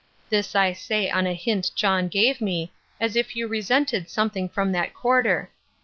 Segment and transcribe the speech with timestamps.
[0.31, 4.71] This I say on a hint John gave me, as if you resented something from
[4.71, 5.51] that quarter.